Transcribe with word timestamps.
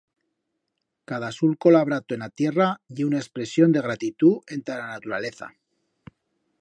Cada 1.11 1.27
sulco 1.35 1.69
labrato 1.75 2.15
en 2.17 2.23
a 2.27 2.29
tierra 2.41 2.69
ye 2.95 3.07
una 3.09 3.21
expresión 3.25 3.77
de 3.77 3.85
gratitut 3.89 4.57
enta 4.57 4.79
ra 4.81 4.91
naturaleza. 4.97 5.51